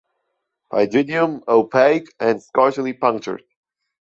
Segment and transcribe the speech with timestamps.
[0.73, 3.43] Pygidium opaque and scarcely punctured.